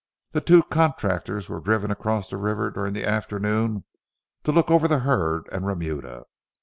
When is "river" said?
2.37-2.71